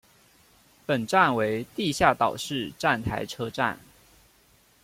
[0.83, 3.77] 本站为地下岛式站台车站。